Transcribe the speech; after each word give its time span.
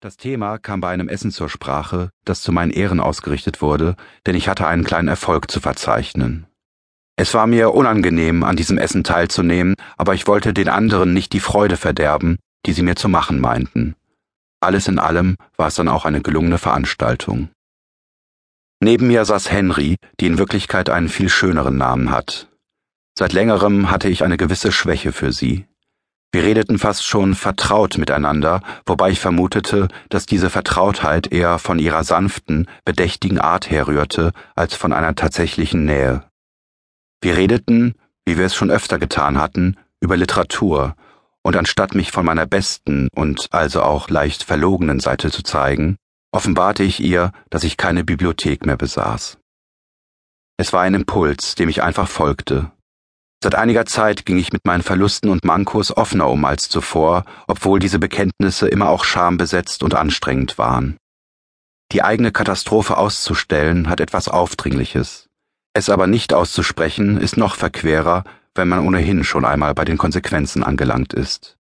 Das 0.00 0.18
Thema 0.18 0.58
kam 0.58 0.82
bei 0.82 0.90
einem 0.90 1.08
Essen 1.08 1.30
zur 1.30 1.48
Sprache, 1.48 2.10
das 2.26 2.42
zu 2.42 2.52
meinen 2.52 2.70
Ehren 2.70 3.00
ausgerichtet 3.00 3.62
wurde, 3.62 3.96
denn 4.26 4.34
ich 4.34 4.46
hatte 4.46 4.66
einen 4.66 4.84
kleinen 4.84 5.08
Erfolg 5.08 5.50
zu 5.50 5.58
verzeichnen. 5.58 6.46
Es 7.16 7.32
war 7.32 7.46
mir 7.46 7.72
unangenehm, 7.72 8.44
an 8.44 8.56
diesem 8.56 8.76
Essen 8.76 9.04
teilzunehmen, 9.04 9.74
aber 9.96 10.12
ich 10.12 10.26
wollte 10.26 10.52
den 10.52 10.68
anderen 10.68 11.14
nicht 11.14 11.32
die 11.32 11.40
Freude 11.40 11.78
verderben, 11.78 12.36
die 12.66 12.74
sie 12.74 12.82
mir 12.82 12.94
zu 12.94 13.08
machen 13.08 13.40
meinten. 13.40 13.96
Alles 14.60 14.86
in 14.86 14.98
allem 14.98 15.36
war 15.56 15.68
es 15.68 15.76
dann 15.76 15.88
auch 15.88 16.04
eine 16.04 16.20
gelungene 16.20 16.58
Veranstaltung. 16.58 17.48
Neben 18.80 19.06
mir 19.06 19.24
saß 19.24 19.50
Henry, 19.50 19.96
die 20.20 20.26
in 20.26 20.36
Wirklichkeit 20.36 20.90
einen 20.90 21.08
viel 21.08 21.30
schöneren 21.30 21.78
Namen 21.78 22.10
hat. 22.10 22.48
Seit 23.18 23.32
längerem 23.32 23.90
hatte 23.90 24.10
ich 24.10 24.22
eine 24.22 24.36
gewisse 24.36 24.72
Schwäche 24.72 25.12
für 25.12 25.32
sie. 25.32 25.64
Wir 26.36 26.44
redeten 26.44 26.78
fast 26.78 27.06
schon 27.06 27.34
vertraut 27.34 27.96
miteinander, 27.96 28.60
wobei 28.84 29.08
ich 29.08 29.20
vermutete, 29.20 29.88
dass 30.10 30.26
diese 30.26 30.50
Vertrautheit 30.50 31.32
eher 31.32 31.58
von 31.58 31.78
ihrer 31.78 32.04
sanften, 32.04 32.68
bedächtigen 32.84 33.40
Art 33.40 33.70
herrührte, 33.70 34.32
als 34.54 34.74
von 34.74 34.92
einer 34.92 35.14
tatsächlichen 35.14 35.86
Nähe. 35.86 36.24
Wir 37.22 37.38
redeten, 37.38 37.94
wie 38.26 38.36
wir 38.36 38.44
es 38.44 38.54
schon 38.54 38.70
öfter 38.70 38.98
getan 38.98 39.40
hatten, 39.40 39.78
über 39.98 40.18
Literatur, 40.18 40.94
und 41.42 41.56
anstatt 41.56 41.94
mich 41.94 42.12
von 42.12 42.26
meiner 42.26 42.44
besten 42.44 43.08
und 43.14 43.48
also 43.52 43.80
auch 43.80 44.10
leicht 44.10 44.42
verlogenen 44.42 45.00
Seite 45.00 45.30
zu 45.30 45.42
zeigen, 45.42 45.96
offenbarte 46.32 46.82
ich 46.82 47.00
ihr, 47.00 47.32
dass 47.48 47.64
ich 47.64 47.78
keine 47.78 48.04
Bibliothek 48.04 48.66
mehr 48.66 48.76
besaß. 48.76 49.38
Es 50.58 50.74
war 50.74 50.82
ein 50.82 50.92
Impuls, 50.92 51.54
dem 51.54 51.70
ich 51.70 51.82
einfach 51.82 52.08
folgte, 52.08 52.72
Seit 53.46 53.54
einiger 53.54 53.86
Zeit 53.86 54.26
ging 54.26 54.38
ich 54.38 54.52
mit 54.52 54.64
meinen 54.64 54.82
Verlusten 54.82 55.30
und 55.30 55.44
Mankos 55.44 55.96
offener 55.96 56.28
um 56.28 56.44
als 56.44 56.68
zuvor, 56.68 57.22
obwohl 57.46 57.78
diese 57.78 58.00
Bekenntnisse 58.00 58.66
immer 58.66 58.88
auch 58.88 59.04
schambesetzt 59.04 59.84
und 59.84 59.94
anstrengend 59.94 60.58
waren. 60.58 60.96
Die 61.92 62.02
eigene 62.02 62.32
Katastrophe 62.32 62.96
auszustellen 62.96 63.88
hat 63.88 64.00
etwas 64.00 64.26
Aufdringliches. 64.26 65.28
Es 65.74 65.88
aber 65.88 66.08
nicht 66.08 66.34
auszusprechen 66.34 67.20
ist 67.20 67.36
noch 67.36 67.54
verquerer, 67.54 68.24
wenn 68.56 68.66
man 68.66 68.84
ohnehin 68.84 69.22
schon 69.22 69.44
einmal 69.44 69.74
bei 69.74 69.84
den 69.84 69.96
Konsequenzen 69.96 70.64
angelangt 70.64 71.14
ist. 71.14 71.56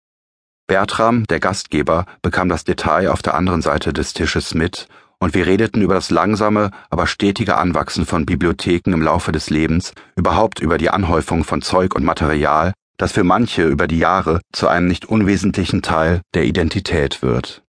Bertram, 0.67 1.25
der 1.25 1.41
Gastgeber, 1.41 2.05
bekam 2.21 2.47
das 2.47 2.63
Detail 2.63 3.09
auf 3.09 3.21
der 3.21 3.33
anderen 3.33 3.61
Seite 3.61 3.91
des 3.91 4.13
Tisches 4.13 4.53
mit 4.53 4.87
und 5.23 5.33
wir 5.33 5.47
redeten 5.47 5.81
über 5.81 5.93
das 5.93 6.11
langsame, 6.11 6.71
aber 6.89 7.07
stetige 7.07 7.57
Anwachsen 7.57 8.05
von 8.05 8.25
Bibliotheken 8.25 8.91
im 8.91 9.01
Laufe 9.01 9.31
des 9.31 9.49
Lebens, 9.49 9.93
überhaupt 10.17 10.59
über 10.59 10.77
die 10.77 10.89
Anhäufung 10.89 11.45
von 11.45 11.61
Zeug 11.61 11.95
und 11.95 12.03
Material, 12.03 12.73
das 12.97 13.13
für 13.13 13.23
manche 13.23 13.63
über 13.63 13.87
die 13.87 13.99
Jahre 13.99 14.41
zu 14.51 14.67
einem 14.67 14.87
nicht 14.87 15.05
unwesentlichen 15.05 15.81
Teil 15.81 16.21
der 16.33 16.43
Identität 16.43 17.21
wird. 17.21 17.63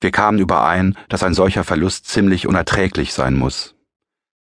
Wir 0.00 0.10
kamen 0.10 0.40
überein, 0.40 0.96
dass 1.08 1.22
ein 1.22 1.34
solcher 1.34 1.62
Verlust 1.62 2.08
ziemlich 2.08 2.48
unerträglich 2.48 3.12
sein 3.12 3.38
muss. 3.38 3.76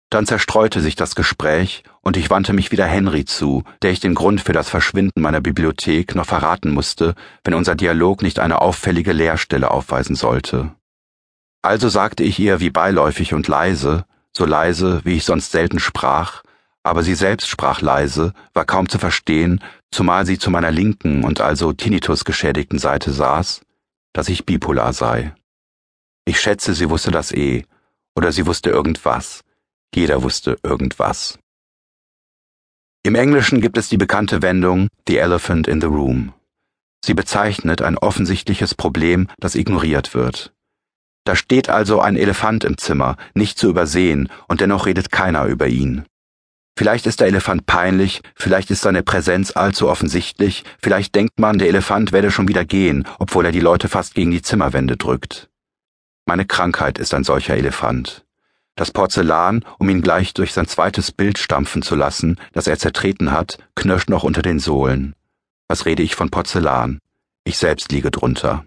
Dann 0.10 0.26
zerstreute 0.26 0.82
sich 0.82 0.96
das 0.96 1.14
Gespräch 1.14 1.84
und 2.02 2.18
ich 2.18 2.32
wandte 2.32 2.54
mich 2.54 2.72
wieder 2.72 2.86
Henry 2.86 3.26
zu, 3.26 3.64
der 3.84 3.92
ich 3.92 4.00
den 4.00 4.16
Grund 4.16 4.42
für 4.42 4.54
das 4.54 4.68
Verschwinden 4.68 5.22
meiner 5.22 5.42
Bibliothek 5.42 6.16
noch 6.16 6.26
verraten 6.26 6.74
musste, 6.74 7.14
wenn 7.44 7.54
unser 7.54 7.76
Dialog 7.76 8.24
nicht 8.24 8.40
eine 8.40 8.62
auffällige 8.62 9.14
Leerstelle 9.14 9.70
aufweisen 9.70 10.16
sollte. 10.16 10.72
Also 11.66 11.90
sagte 11.90 12.24
ich 12.24 12.38
ihr 12.38 12.60
wie 12.60 12.70
beiläufig 12.70 13.34
und 13.34 13.48
leise, 13.48 14.06
so 14.32 14.46
leise, 14.46 15.02
wie 15.04 15.16
ich 15.16 15.26
sonst 15.26 15.52
selten 15.52 15.80
sprach, 15.80 16.44
aber 16.84 17.02
sie 17.02 17.16
selbst 17.16 17.48
sprach 17.48 17.82
leise, 17.82 18.34
war 18.54 18.66
kaum 18.66 18.88
zu 18.88 19.00
verstehen, 19.00 19.64
zumal 19.90 20.28
sie 20.28 20.38
zu 20.38 20.52
meiner 20.52 20.70
linken 20.70 21.24
und 21.24 21.42
also 21.42 21.74
Tinnitus 21.74 22.24
geschädigten 22.24 22.78
Seite 22.78 23.12
saß, 23.12 23.62
dass 24.14 24.30
ich 24.30 24.46
bipolar 24.46 24.94
sei. 24.94 25.34
Ich 26.26 26.40
schätze, 26.40 26.76
sie 26.76 26.92
wusste 26.92 27.10
das 27.10 27.32
eh, 27.32 27.66
oder 28.16 28.32
sie 28.32 28.46
wusste 28.46 28.70
irgendwas. 28.70 29.42
Jeder 29.92 30.22
wusste 30.22 30.60
irgendwas. 30.62 31.40
Im 33.02 33.16
Englischen 33.16 33.60
gibt 33.60 33.80
es 33.80 33.90
die 33.90 33.98
bekannte 33.98 34.44
Wendung 34.44 34.88
The 35.08 35.18
Elephant 35.18 35.68
in 35.68 35.82
the 35.82 35.88
Room. 35.88 36.32
Sie 37.04 37.16
bezeichnet 37.16 37.82
ein 37.82 37.98
offensichtliches 37.98 38.76
Problem, 38.76 39.30
das 39.40 39.56
ignoriert 39.56 40.14
wird. 40.14 40.55
Da 41.26 41.36
steht 41.36 41.70
also 41.70 42.00
ein 42.00 42.16
Elefant 42.16 42.64
im 42.64 42.78
Zimmer, 42.78 43.18
nicht 43.34 43.58
zu 43.58 43.68
übersehen, 43.68 44.30
und 44.48 44.62
dennoch 44.62 44.86
redet 44.86 45.12
keiner 45.12 45.46
über 45.46 45.68
ihn. 45.68 46.06
Vielleicht 46.78 47.08
ist 47.08 47.20
der 47.20 47.28
Elefant 47.28 47.66
peinlich, 47.66 48.22
vielleicht 48.36 48.70
ist 48.70 48.82
seine 48.82 49.02
Präsenz 49.02 49.52
allzu 49.56 49.90
offensichtlich, 49.90 50.64
vielleicht 50.82 51.16
denkt 51.16 51.40
man, 51.40 51.58
der 51.58 51.70
Elefant 51.70 52.12
werde 52.12 52.32
schon 52.32 52.48
wieder 52.48 52.64
gehen, 52.64 53.08
obwohl 53.18 53.46
er 53.46 53.52
die 53.52 53.62
Leute 53.62 53.90
fast 53.90 54.14
gegen 54.14 54.32
die 54.32 54.42
Zimmerwände 54.42 54.98
drückt. 54.98 55.50
Meine 56.26 56.46
Krankheit 56.46 57.00
ist 57.00 57.14
ein 57.14 57.24
solcher 57.24 57.56
Elefant. 57.56 58.26
Das 58.76 58.92
Porzellan, 58.92 59.64
um 59.80 59.90
ihn 59.90 60.02
gleich 60.02 60.34
durch 60.34 60.54
sein 60.54 60.68
zweites 60.68 61.12
Bild 61.14 61.38
stampfen 61.40 61.82
zu 61.82 61.96
lassen, 61.96 62.38
das 62.52 62.68
er 62.68 62.78
zertreten 62.78 63.32
hat, 63.32 63.58
knirscht 63.76 64.10
noch 64.10 64.24
unter 64.24 64.42
den 64.42 64.60
Sohlen. 64.60 65.16
Was 65.70 65.86
rede 65.86 66.04
ich 66.04 66.14
von 66.14 66.30
Porzellan? 66.30 67.00
Ich 67.46 67.58
selbst 67.58 67.92
liege 67.94 68.12
drunter. 68.12 68.66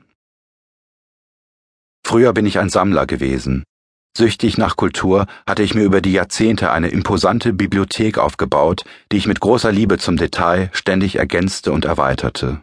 Früher 2.09 2.33
bin 2.33 2.47
ich 2.47 2.59
ein 2.59 2.71
Sammler 2.71 3.05
gewesen. 3.05 3.65
Süchtig 4.17 4.57
nach 4.57 4.77
Kultur 4.77 5.27
hatte 5.47 5.63
ich 5.63 5.75
mir 5.75 5.83
über 5.83 6.01
die 6.01 6.15
Jahrzehnte 6.15 6.71
eine 6.71 6.89
imposante 6.89 7.53
Bibliothek 7.53 8.17
aufgebaut, 8.17 8.87
die 9.13 9.19
ich 9.19 9.27
mit 9.27 9.41
großer 9.41 9.71
Liebe 9.71 9.99
zum 9.99 10.17
Detail 10.17 10.71
ständig 10.73 11.17
ergänzte 11.17 11.71
und 11.71 11.85
erweiterte. 11.85 12.63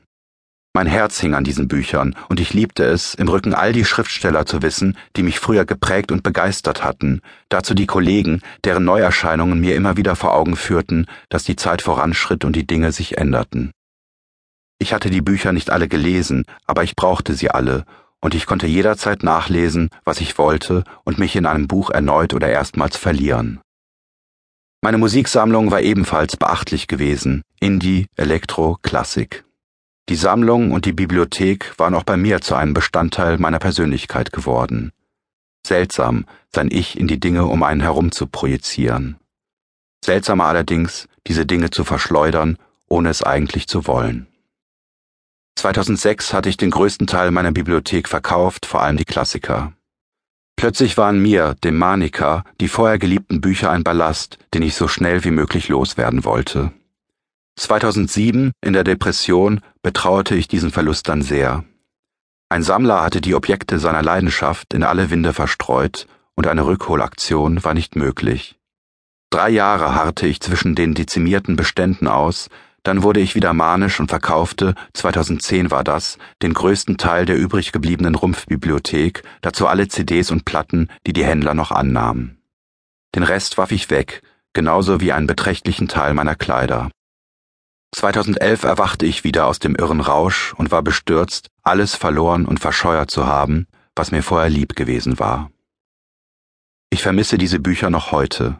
Mein 0.73 0.87
Herz 0.87 1.19
hing 1.19 1.35
an 1.35 1.43
diesen 1.43 1.67
Büchern, 1.67 2.15
und 2.27 2.39
ich 2.39 2.55
liebte 2.55 2.85
es, 2.85 3.13
im 3.13 3.27
Rücken 3.27 3.53
all 3.53 3.71
die 3.71 3.85
Schriftsteller 3.85 4.47
zu 4.47 4.63
wissen, 4.63 4.97
die 5.15 5.21
mich 5.21 5.39
früher 5.39 5.65
geprägt 5.65 6.11
und 6.11 6.23
begeistert 6.23 6.83
hatten, 6.83 7.21
dazu 7.47 7.75
die 7.75 7.85
Kollegen, 7.85 8.41
deren 8.63 8.83
Neuerscheinungen 8.83 9.59
mir 9.59 9.75
immer 9.75 9.95
wieder 9.95 10.15
vor 10.15 10.33
Augen 10.33 10.55
führten, 10.55 11.05
dass 11.29 11.43
die 11.43 11.55
Zeit 11.55 11.83
voranschritt 11.83 12.45
und 12.45 12.55
die 12.55 12.65
Dinge 12.65 12.91
sich 12.91 13.19
änderten. 13.19 13.69
Ich 14.79 14.91
hatte 14.91 15.11
die 15.11 15.21
Bücher 15.21 15.53
nicht 15.53 15.69
alle 15.69 15.87
gelesen, 15.87 16.45
aber 16.65 16.83
ich 16.83 16.95
brauchte 16.95 17.35
sie 17.35 17.51
alle, 17.51 17.85
und 18.25 18.33
ich 18.33 18.47
konnte 18.47 18.65
jederzeit 18.65 19.21
nachlesen, 19.21 19.91
was 20.03 20.19
ich 20.19 20.39
wollte 20.39 20.83
und 21.03 21.19
mich 21.19 21.35
in 21.35 21.45
einem 21.45 21.67
Buch 21.67 21.91
erneut 21.91 22.33
oder 22.33 22.49
erstmals 22.49 22.97
verlieren. 22.97 23.61
Meine 24.81 24.97
Musiksammlung 24.97 25.69
war 25.69 25.81
ebenfalls 25.81 26.35
beachtlich 26.35 26.87
gewesen, 26.87 27.43
Indie, 27.59 28.07
Elektro, 28.15 28.79
Klassik. 28.81 29.45
Die 30.09 30.15
Sammlung 30.15 30.71
und 30.71 30.85
die 30.85 30.91
Bibliothek 30.91 31.77
waren 31.77 31.93
auch 31.93 32.03
bei 32.03 32.17
mir 32.17 32.41
zu 32.41 32.55
einem 32.55 32.73
Bestandteil 32.73 33.37
meiner 33.37 33.59
Persönlichkeit 33.59 34.31
geworden. 34.31 34.91
Seltsam, 35.63 36.25
sein 36.51 36.69
Ich 36.71 36.99
in 36.99 37.07
die 37.07 37.19
Dinge 37.19 37.45
um 37.45 37.61
einen 37.61 37.81
herum 37.81 38.11
zu 38.11 38.25
projizieren. 38.25 39.17
Seltsamer 40.03 40.45
allerdings, 40.45 41.07
diese 41.27 41.45
Dinge 41.45 41.69
zu 41.69 41.83
verschleudern, 41.83 42.57
ohne 42.87 43.09
es 43.09 43.21
eigentlich 43.21 43.67
zu 43.67 43.85
wollen. 43.85 44.25
2006 45.55 46.33
hatte 46.33 46.49
ich 46.49 46.57
den 46.57 46.71
größten 46.71 47.07
Teil 47.07 47.31
meiner 47.31 47.51
Bibliothek 47.51 48.07
verkauft, 48.07 48.65
vor 48.65 48.81
allem 48.81 48.97
die 48.97 49.05
Klassiker. 49.05 49.73
Plötzlich 50.55 50.97
waren 50.97 51.21
mir, 51.21 51.55
dem 51.63 51.77
Maniker, 51.77 52.43
die 52.61 52.67
vorher 52.67 52.97
geliebten 52.97 53.41
Bücher 53.41 53.71
ein 53.71 53.83
Ballast, 53.83 54.37
den 54.53 54.61
ich 54.61 54.75
so 54.75 54.87
schnell 54.87 55.23
wie 55.23 55.31
möglich 55.31 55.67
loswerden 55.67 56.23
wollte. 56.23 56.71
2007, 57.57 58.51
in 58.61 58.73
der 58.73 58.83
Depression, 58.83 59.61
betrauerte 59.81 60.35
ich 60.35 60.47
diesen 60.47 60.71
Verlust 60.71 61.07
dann 61.07 61.21
sehr. 61.21 61.63
Ein 62.49 62.63
Sammler 62.63 63.01
hatte 63.01 63.21
die 63.21 63.35
Objekte 63.35 63.79
seiner 63.79 64.03
Leidenschaft 64.03 64.73
in 64.73 64.83
alle 64.83 65.09
Winde 65.09 65.33
verstreut, 65.33 66.07
und 66.35 66.47
eine 66.47 66.65
Rückholaktion 66.65 67.63
war 67.63 67.73
nicht 67.73 67.95
möglich. 67.95 68.57
Drei 69.29 69.49
Jahre 69.49 69.95
harrte 69.95 70.27
ich 70.27 70.41
zwischen 70.41 70.75
den 70.75 70.93
dezimierten 70.93 71.55
Beständen 71.55 72.07
aus, 72.07 72.49
dann 72.85 73.01
wurde 73.01 73.19
ich 73.19 73.33
wieder 73.33 73.53
manisch 73.53 73.99
und 73.99 74.09
verkaufte, 74.09 74.75
2010 74.93 75.71
war 75.71 75.83
das, 75.83 76.19
den 76.43 76.53
größten 76.53 76.97
Teil 76.97 77.25
der 77.25 77.35
übrig 77.35 77.71
gebliebenen 77.71 78.13
Rumpfbibliothek, 78.13 79.23
dazu 79.41 79.67
alle 79.67 79.87
CDs 79.87 80.29
und 80.29 80.45
Platten, 80.45 80.89
die 81.07 81.13
die 81.13 81.25
Händler 81.25 81.55
noch 81.55 81.71
annahmen. 81.71 82.37
Den 83.15 83.23
Rest 83.23 83.57
warf 83.57 83.71
ich 83.71 83.89
weg, 83.89 84.21
genauso 84.53 85.01
wie 85.01 85.11
einen 85.11 85.25
beträchtlichen 85.25 85.87
Teil 85.87 86.13
meiner 86.13 86.35
Kleider. 86.35 86.91
2011 87.95 88.63
erwachte 88.63 89.07
ich 89.07 89.23
wieder 89.23 89.47
aus 89.47 89.57
dem 89.57 89.75
irren 89.75 90.01
Rausch 90.01 90.53
und 90.53 90.69
war 90.69 90.83
bestürzt, 90.83 91.47
alles 91.63 91.95
verloren 91.95 92.45
und 92.45 92.59
verscheuert 92.59 93.09
zu 93.09 93.25
haben, 93.25 93.65
was 93.95 94.11
mir 94.11 94.21
vorher 94.21 94.49
lieb 94.49 94.75
gewesen 94.75 95.17
war. 95.17 95.49
Ich 96.91 97.01
vermisse 97.01 97.39
diese 97.39 97.59
Bücher 97.59 97.89
noch 97.89 98.11
heute, 98.11 98.59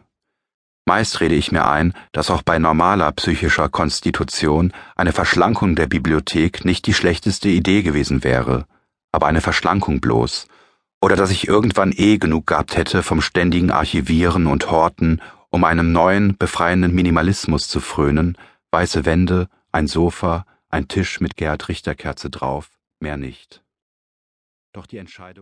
Meist 0.88 1.20
rede 1.20 1.34
ich 1.34 1.50
mir 1.50 1.68
ein, 1.68 1.94
dass 2.12 2.30
auch 2.30 2.42
bei 2.42 2.60
normaler 2.60 3.10
psychischer 3.10 3.68
Konstitution 3.68 4.72
eine 4.94 5.12
Verschlankung 5.12 5.74
der 5.74 5.88
Bibliothek 5.88 6.64
nicht 6.64 6.86
die 6.86 6.94
schlechteste 6.94 7.48
Idee 7.48 7.82
gewesen 7.82 8.22
wäre, 8.22 8.66
aber 9.10 9.26
eine 9.26 9.40
Verschlankung 9.40 10.00
bloß, 10.00 10.46
oder 11.00 11.16
dass 11.16 11.32
ich 11.32 11.48
irgendwann 11.48 11.92
eh 11.92 12.18
genug 12.18 12.46
gehabt 12.46 12.76
hätte 12.76 13.02
vom 13.02 13.20
ständigen 13.20 13.72
Archivieren 13.72 14.46
und 14.46 14.70
Horten, 14.70 15.20
um 15.50 15.64
einem 15.64 15.90
neuen, 15.90 16.36
befreienden 16.38 16.94
Minimalismus 16.94 17.68
zu 17.68 17.80
frönen, 17.80 18.38
weiße 18.70 19.04
Wände, 19.04 19.48
ein 19.72 19.88
Sofa, 19.88 20.46
ein 20.68 20.86
Tisch 20.86 21.20
mit 21.20 21.36
Gerhard 21.36 21.68
Richterkerze 21.68 22.30
drauf, 22.30 22.70
mehr 23.00 23.16
nicht. 23.16 23.60
Doch 24.72 24.86
die 24.86 24.98
Entscheidung 24.98 25.34